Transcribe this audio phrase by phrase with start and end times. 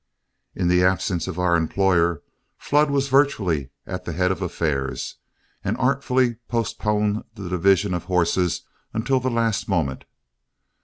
[0.55, 2.23] In the absence of our employer,
[2.57, 5.17] Flood was virtually at the head of affairs,
[5.63, 8.63] and artfully postponed the division of horses
[8.95, 10.05] until the last moment.